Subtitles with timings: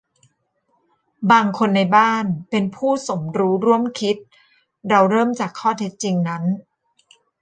[1.31, 4.15] บางคนในบ้านเป็นผู้สมรู้ร่วมคิด-
[4.89, 6.43] เราเริ่มจากข้อเท็จจริงนั้น